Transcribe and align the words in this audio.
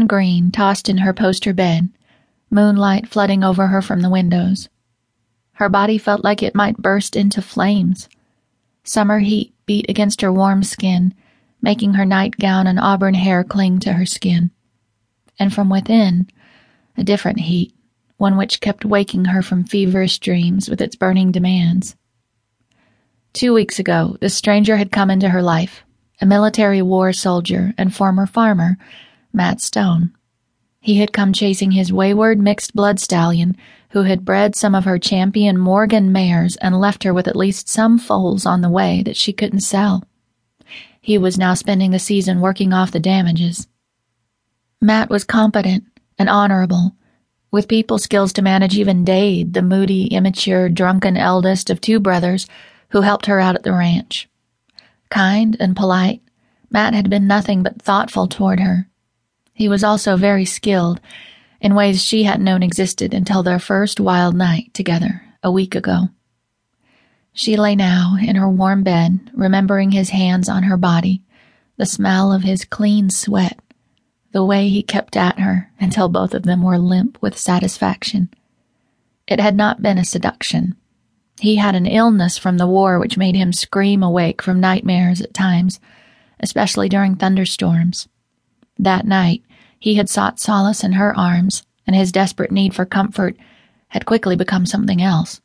Anne 0.00 0.06
Green 0.06 0.50
tossed 0.50 0.88
in 0.88 0.96
her 0.96 1.12
poster 1.12 1.52
bed, 1.52 1.90
moonlight 2.48 3.06
flooding 3.06 3.44
over 3.44 3.66
her 3.66 3.82
from 3.82 4.00
the 4.00 4.08
windows. 4.08 4.70
Her 5.52 5.68
body 5.68 5.98
felt 5.98 6.24
like 6.24 6.42
it 6.42 6.54
might 6.54 6.78
burst 6.78 7.16
into 7.16 7.42
flames. 7.42 8.08
Summer 8.82 9.18
heat 9.18 9.52
beat 9.66 9.84
against 9.90 10.22
her 10.22 10.32
warm 10.32 10.62
skin, 10.62 11.12
making 11.60 11.94
her 11.94 12.06
nightgown 12.06 12.66
and 12.66 12.80
auburn 12.80 13.12
hair 13.12 13.44
cling 13.44 13.78
to 13.80 13.92
her 13.92 14.06
skin. 14.06 14.50
And 15.38 15.52
from 15.52 15.68
within, 15.68 16.30
a 16.96 17.04
different 17.04 17.40
heat, 17.40 17.74
one 18.16 18.38
which 18.38 18.62
kept 18.62 18.86
waking 18.86 19.26
her 19.26 19.42
from 19.42 19.64
feverish 19.64 20.18
dreams 20.18 20.70
with 20.70 20.80
its 20.80 20.96
burning 20.96 21.30
demands. 21.30 21.94
Two 23.34 23.52
weeks 23.52 23.78
ago, 23.78 24.16
this 24.22 24.34
stranger 24.34 24.78
had 24.78 24.92
come 24.92 25.10
into 25.10 25.28
her 25.28 25.42
life, 25.42 25.84
a 26.22 26.26
military 26.26 26.80
war 26.80 27.12
soldier 27.12 27.74
and 27.76 27.94
former 27.94 28.24
farmer, 28.24 28.78
Matt 29.32 29.60
Stone. 29.60 30.12
He 30.80 30.96
had 30.96 31.12
come 31.12 31.32
chasing 31.32 31.72
his 31.72 31.92
wayward 31.92 32.40
mixed 32.40 32.74
blood 32.74 32.98
stallion, 32.98 33.56
who 33.90 34.02
had 34.02 34.24
bred 34.24 34.56
some 34.56 34.74
of 34.74 34.84
her 34.84 34.98
champion 34.98 35.58
Morgan 35.58 36.10
mares 36.10 36.56
and 36.56 36.80
left 36.80 37.04
her 37.04 37.12
with 37.12 37.28
at 37.28 37.36
least 37.36 37.68
some 37.68 37.98
foals 37.98 38.46
on 38.46 38.60
the 38.60 38.70
way 38.70 39.02
that 39.02 39.16
she 39.16 39.32
couldn't 39.32 39.60
sell. 39.60 40.04
He 41.00 41.18
was 41.18 41.38
now 41.38 41.54
spending 41.54 41.90
the 41.90 41.98
season 41.98 42.40
working 42.40 42.72
off 42.72 42.92
the 42.92 43.00
damages. 43.00 43.68
Matt 44.80 45.10
was 45.10 45.24
competent 45.24 45.84
and 46.18 46.28
honorable, 46.28 46.96
with 47.50 47.68
people 47.68 47.98
skills 47.98 48.32
to 48.34 48.42
manage 48.42 48.76
even 48.78 49.04
Dade, 49.04 49.52
the 49.52 49.62
moody, 49.62 50.06
immature, 50.06 50.68
drunken 50.68 51.16
eldest 51.16 51.68
of 51.68 51.80
two 51.80 52.00
brothers 52.00 52.46
who 52.90 53.02
helped 53.02 53.26
her 53.26 53.40
out 53.40 53.54
at 53.54 53.62
the 53.62 53.72
ranch. 53.72 54.28
Kind 55.10 55.56
and 55.60 55.76
polite, 55.76 56.22
Matt 56.70 56.94
had 56.94 57.10
been 57.10 57.26
nothing 57.26 57.62
but 57.62 57.82
thoughtful 57.82 58.26
toward 58.26 58.60
her 58.60 58.89
he 59.60 59.68
was 59.68 59.84
also 59.84 60.16
very 60.16 60.46
skilled 60.46 61.02
in 61.60 61.74
ways 61.74 62.02
she 62.02 62.22
hadn't 62.22 62.46
known 62.46 62.62
existed 62.62 63.12
until 63.12 63.42
their 63.42 63.58
first 63.58 64.00
wild 64.00 64.34
night 64.34 64.72
together 64.72 65.20
a 65.42 65.52
week 65.52 65.74
ago. 65.74 66.08
She 67.34 67.58
lay 67.58 67.76
now 67.76 68.16
in 68.18 68.36
her 68.36 68.48
warm 68.48 68.82
bed, 68.82 69.30
remembering 69.34 69.90
his 69.90 70.08
hands 70.08 70.48
on 70.48 70.62
her 70.62 70.78
body, 70.78 71.22
the 71.76 71.84
smell 71.84 72.32
of 72.32 72.42
his 72.42 72.64
clean 72.64 73.10
sweat, 73.10 73.60
the 74.32 74.42
way 74.42 74.70
he 74.70 74.82
kept 74.82 75.14
at 75.14 75.38
her 75.40 75.70
until 75.78 76.08
both 76.08 76.32
of 76.32 76.44
them 76.44 76.62
were 76.62 76.78
limp 76.78 77.18
with 77.20 77.36
satisfaction. 77.36 78.30
It 79.26 79.40
had 79.40 79.58
not 79.58 79.82
been 79.82 79.98
a 79.98 80.06
seduction. 80.06 80.74
He 81.38 81.56
had 81.56 81.74
an 81.74 81.84
illness 81.84 82.38
from 82.38 82.56
the 82.56 82.66
war 82.66 82.98
which 82.98 83.18
made 83.18 83.34
him 83.34 83.52
scream 83.52 84.02
awake 84.02 84.40
from 84.40 84.58
nightmares 84.58 85.20
at 85.20 85.34
times, 85.34 85.80
especially 86.40 86.88
during 86.88 87.14
thunderstorms. 87.14 88.08
That 88.78 89.06
night, 89.06 89.42
he 89.80 89.94
had 89.94 90.08
sought 90.08 90.38
solace 90.38 90.84
in 90.84 90.92
her 90.92 91.18
arms, 91.18 91.64
and 91.86 91.96
his 91.96 92.12
desperate 92.12 92.52
need 92.52 92.74
for 92.74 92.84
comfort 92.84 93.36
had 93.88 94.06
quickly 94.06 94.36
become 94.36 94.66
something 94.66 95.02
else. 95.02 95.40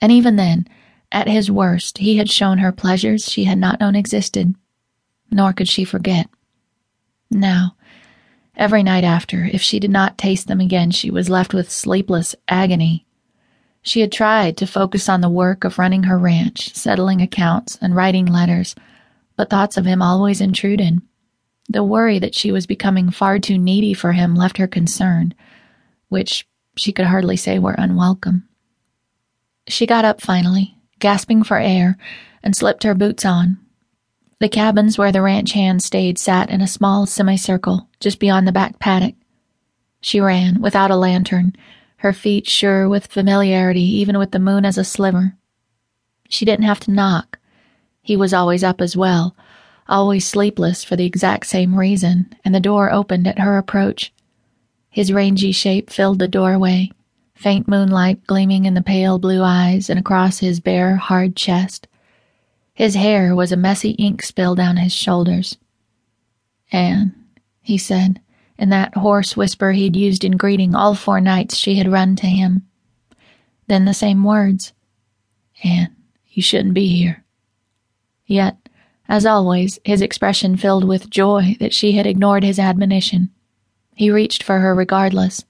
And 0.00 0.12
even 0.12 0.36
then, 0.36 0.68
at 1.10 1.26
his 1.26 1.50
worst, 1.50 1.98
he 1.98 2.18
had 2.18 2.30
shown 2.30 2.58
her 2.58 2.70
pleasures 2.70 3.24
she 3.24 3.44
had 3.44 3.58
not 3.58 3.80
known 3.80 3.96
existed, 3.96 4.54
nor 5.30 5.52
could 5.52 5.68
she 5.68 5.84
forget. 5.84 6.28
Now, 7.30 7.76
every 8.56 8.82
night 8.82 9.04
after, 9.04 9.48
if 9.52 9.62
she 9.62 9.80
did 9.80 9.90
not 9.90 10.18
taste 10.18 10.48
them 10.48 10.60
again, 10.60 10.90
she 10.90 11.10
was 11.10 11.30
left 11.30 11.54
with 11.54 11.70
sleepless 11.70 12.34
agony. 12.48 13.06
She 13.82 14.00
had 14.00 14.12
tried 14.12 14.56
to 14.58 14.66
focus 14.66 15.08
on 15.08 15.22
the 15.22 15.30
work 15.30 15.64
of 15.64 15.78
running 15.78 16.04
her 16.04 16.18
ranch, 16.18 16.74
settling 16.74 17.22
accounts, 17.22 17.78
and 17.80 17.96
writing 17.96 18.26
letters, 18.26 18.74
but 19.36 19.48
thoughts 19.48 19.76
of 19.76 19.86
him 19.86 20.02
always 20.02 20.40
intruded. 20.40 21.00
The 21.68 21.84
worry 21.84 22.18
that 22.18 22.34
she 22.34 22.52
was 22.52 22.66
becoming 22.66 23.10
far 23.10 23.38
too 23.38 23.58
needy 23.58 23.92
for 23.92 24.12
him 24.12 24.34
left 24.34 24.58
her 24.58 24.66
concerned, 24.66 25.34
which 26.08 26.46
she 26.76 26.92
could 26.92 27.06
hardly 27.06 27.36
say 27.36 27.58
were 27.58 27.74
unwelcome. 27.76 28.48
She 29.66 29.86
got 29.86 30.04
up 30.04 30.20
finally, 30.20 30.76
gasping 31.00 31.42
for 31.42 31.58
air, 31.58 31.98
and 32.42 32.54
slipped 32.54 32.84
her 32.84 32.94
boots 32.94 33.24
on. 33.24 33.58
The 34.38 34.48
cabins 34.48 34.98
where 34.98 35.10
the 35.10 35.22
ranch 35.22 35.52
hands 35.52 35.86
stayed 35.86 36.18
sat 36.18 36.50
in 36.50 36.60
a 36.60 36.68
small 36.68 37.06
semicircle 37.06 37.88
just 38.00 38.20
beyond 38.20 38.46
the 38.46 38.52
back 38.52 38.78
paddock. 38.78 39.14
She 40.00 40.20
ran, 40.20 40.60
without 40.60 40.90
a 40.90 40.96
lantern, 40.96 41.54
her 41.98 42.12
feet 42.12 42.46
sure 42.46 42.88
with 42.88 43.06
familiarity, 43.06 43.82
even 43.82 44.18
with 44.18 44.30
the 44.30 44.38
moon 44.38 44.64
as 44.64 44.78
a 44.78 44.84
sliver. 44.84 45.36
She 46.28 46.44
didn't 46.44 46.66
have 46.66 46.80
to 46.80 46.90
knock. 46.90 47.38
He 48.02 48.16
was 48.16 48.34
always 48.34 48.62
up 48.62 48.80
as 48.80 48.96
well, 48.96 49.34
always 49.88 50.26
sleepless 50.26 50.84
for 50.84 50.96
the 50.96 51.06
exact 51.06 51.46
same 51.46 51.78
reason, 51.78 52.34
and 52.44 52.54
the 52.54 52.60
door 52.60 52.92
opened 52.92 53.26
at 53.26 53.38
her 53.38 53.58
approach. 53.58 54.12
His 54.90 55.12
rangy 55.12 55.52
shape 55.52 55.90
filled 55.90 56.18
the 56.18 56.28
doorway, 56.28 56.90
faint 57.34 57.68
moonlight 57.68 58.26
gleaming 58.26 58.64
in 58.64 58.74
the 58.74 58.82
pale 58.82 59.18
blue 59.18 59.42
eyes 59.42 59.90
and 59.90 59.98
across 59.98 60.38
his 60.38 60.60
bare, 60.60 60.96
hard 60.96 61.36
chest. 61.36 61.86
His 62.74 62.94
hair 62.94 63.34
was 63.34 63.52
a 63.52 63.56
messy 63.56 63.90
ink 63.90 64.22
spill 64.22 64.54
down 64.54 64.76
his 64.76 64.92
shoulders. 64.92 65.56
Anne, 66.72 67.14
he 67.60 67.78
said, 67.78 68.20
in 68.58 68.70
that 68.70 68.94
hoarse 68.94 69.36
whisper 69.36 69.72
he'd 69.72 69.96
used 69.96 70.24
in 70.24 70.36
greeting 70.36 70.74
all 70.74 70.94
four 70.94 71.20
nights 71.20 71.56
she 71.56 71.76
had 71.76 71.92
run 71.92 72.16
to 72.16 72.26
him. 72.26 72.66
Then 73.66 73.84
the 73.84 73.94
same 73.94 74.24
words. 74.24 74.72
Anne, 75.62 75.94
you 76.28 76.42
shouldn't 76.42 76.74
be 76.74 76.88
here. 76.88 77.24
Yet, 78.26 78.56
as 79.08 79.24
always, 79.24 79.78
his 79.84 80.02
expression 80.02 80.56
filled 80.56 80.84
with 80.84 81.10
joy 81.10 81.56
that 81.60 81.74
she 81.74 81.92
had 81.92 82.06
ignored 82.06 82.42
his 82.42 82.58
admonition. 82.58 83.30
He 83.94 84.10
reached 84.10 84.42
for 84.42 84.58
her 84.58 84.74
regardless. 84.74 85.44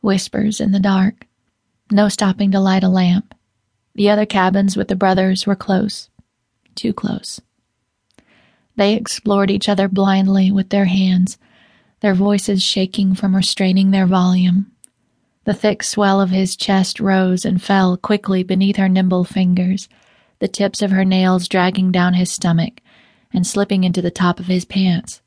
Whispers 0.00 0.60
in 0.60 0.72
the 0.72 0.80
dark. 0.80 1.26
No 1.90 2.08
stopping 2.08 2.50
to 2.52 2.60
light 2.60 2.82
a 2.82 2.88
lamp. 2.88 3.34
The 3.94 4.10
other 4.10 4.26
cabins 4.26 4.76
with 4.76 4.88
the 4.88 4.96
brothers 4.96 5.46
were 5.46 5.56
close. 5.56 6.10
Too 6.74 6.92
close. 6.92 7.40
They 8.76 8.94
explored 8.94 9.50
each 9.50 9.68
other 9.68 9.88
blindly 9.88 10.50
with 10.50 10.68
their 10.68 10.84
hands, 10.84 11.38
their 12.00 12.14
voices 12.14 12.62
shaking 12.62 13.14
from 13.14 13.34
restraining 13.34 13.90
their 13.90 14.06
volume. 14.06 14.70
The 15.44 15.54
thick 15.54 15.82
swell 15.82 16.20
of 16.20 16.30
his 16.30 16.56
chest 16.56 17.00
rose 17.00 17.44
and 17.44 17.62
fell 17.62 17.96
quickly 17.96 18.42
beneath 18.42 18.76
her 18.76 18.88
nimble 18.88 19.24
fingers 19.24 19.88
the 20.38 20.48
tips 20.48 20.82
of 20.82 20.90
her 20.90 21.04
nails 21.04 21.48
dragging 21.48 21.92
down 21.92 22.14
his 22.14 22.30
stomach 22.30 22.80
and 23.32 23.46
slipping 23.46 23.84
into 23.84 24.02
the 24.02 24.10
top 24.10 24.38
of 24.38 24.46
his 24.46 24.64
pants. 24.64 25.20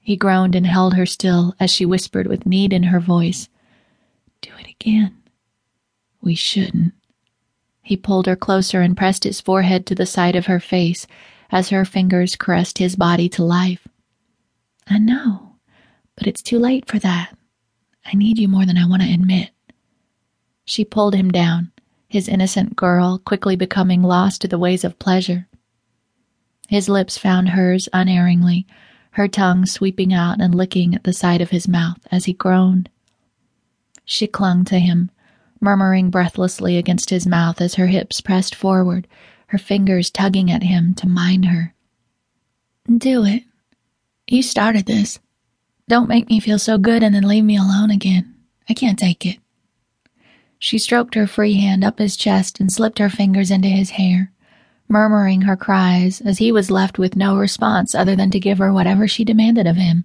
He 0.00 0.16
groaned 0.16 0.54
and 0.54 0.66
held 0.66 0.94
her 0.94 1.06
still 1.06 1.54
as 1.60 1.70
she 1.70 1.86
whispered 1.86 2.26
with 2.26 2.46
need 2.46 2.72
in 2.72 2.84
her 2.84 3.00
voice, 3.00 3.48
Do 4.40 4.50
it 4.58 4.66
again. 4.66 5.16
We 6.20 6.34
shouldn't. 6.34 6.94
He 7.82 7.96
pulled 7.96 8.26
her 8.26 8.36
closer 8.36 8.80
and 8.80 8.96
pressed 8.96 9.24
his 9.24 9.40
forehead 9.40 9.86
to 9.86 9.94
the 9.94 10.06
side 10.06 10.36
of 10.36 10.46
her 10.46 10.60
face 10.60 11.06
as 11.50 11.70
her 11.70 11.84
fingers 11.84 12.36
caressed 12.36 12.78
his 12.78 12.96
body 12.96 13.28
to 13.30 13.42
life. 13.42 13.86
I 14.86 14.98
know, 14.98 15.56
but 16.16 16.26
it's 16.26 16.42
too 16.42 16.58
late 16.58 16.86
for 16.88 16.98
that. 16.98 17.36
I 18.04 18.16
need 18.16 18.38
you 18.38 18.48
more 18.48 18.66
than 18.66 18.78
I 18.78 18.86
want 18.86 19.02
to 19.02 19.12
admit. 19.12 19.50
She 20.64 20.84
pulled 20.84 21.14
him 21.14 21.30
down, 21.30 21.72
his 22.10 22.28
innocent 22.28 22.74
girl 22.74 23.18
quickly 23.18 23.54
becoming 23.54 24.02
lost 24.02 24.40
to 24.40 24.48
the 24.48 24.58
ways 24.58 24.82
of 24.82 24.98
pleasure. 24.98 25.46
His 26.68 26.88
lips 26.88 27.16
found 27.16 27.50
hers 27.50 27.88
unerringly, 27.92 28.66
her 29.12 29.28
tongue 29.28 29.64
sweeping 29.64 30.12
out 30.12 30.40
and 30.40 30.52
licking 30.52 30.92
at 30.92 31.04
the 31.04 31.12
side 31.12 31.40
of 31.40 31.50
his 31.50 31.68
mouth 31.68 32.04
as 32.10 32.24
he 32.24 32.32
groaned. 32.32 32.90
She 34.04 34.26
clung 34.26 34.64
to 34.64 34.80
him, 34.80 35.12
murmuring 35.60 36.10
breathlessly 36.10 36.76
against 36.76 37.10
his 37.10 37.28
mouth 37.28 37.60
as 37.60 37.76
her 37.76 37.86
hips 37.86 38.20
pressed 38.20 38.56
forward, 38.56 39.06
her 39.46 39.58
fingers 39.58 40.10
tugging 40.10 40.50
at 40.50 40.64
him 40.64 40.94
to 40.94 41.08
mind 41.08 41.46
her. 41.46 41.74
Do 42.92 43.24
it. 43.24 43.44
You 44.26 44.42
started 44.42 44.86
this. 44.86 45.20
Don't 45.86 46.08
make 46.08 46.28
me 46.28 46.40
feel 46.40 46.58
so 46.58 46.76
good 46.76 47.04
and 47.04 47.14
then 47.14 47.22
leave 47.22 47.44
me 47.44 47.56
alone 47.56 47.92
again. 47.92 48.34
I 48.68 48.74
can't 48.74 48.98
take 48.98 49.24
it. 49.24 49.38
She 50.62 50.78
stroked 50.78 51.14
her 51.14 51.26
free 51.26 51.54
hand 51.54 51.82
up 51.82 51.98
his 51.98 52.16
chest 52.16 52.60
and 52.60 52.70
slipped 52.70 52.98
her 52.98 53.08
fingers 53.08 53.50
into 53.50 53.68
his 53.68 53.90
hair, 53.90 54.30
murmuring 54.88 55.40
her 55.42 55.56
cries 55.56 56.20
as 56.20 56.36
he 56.36 56.52
was 56.52 56.70
left 56.70 56.98
with 56.98 57.16
no 57.16 57.36
response 57.38 57.94
other 57.94 58.14
than 58.14 58.30
to 58.30 58.38
give 58.38 58.58
her 58.58 58.70
whatever 58.70 59.08
she 59.08 59.24
demanded 59.24 59.66
of 59.66 59.76
him. 59.76 60.04